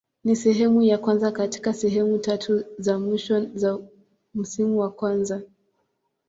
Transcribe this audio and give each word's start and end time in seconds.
Ni 0.23 0.35
sehemu 0.35 0.81
ya 0.81 0.97
kwanza 0.97 1.31
katika 1.31 1.73
sehemu 1.73 2.17
tatu 2.17 2.63
za 2.79 2.99
mwisho 2.99 3.45
za 3.53 3.79
msimu 4.35 4.79
wa 4.79 4.91
kwanza. 4.91 5.41